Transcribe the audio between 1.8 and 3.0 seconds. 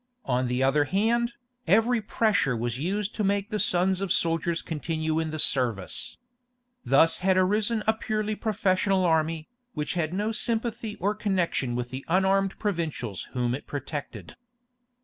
pressure was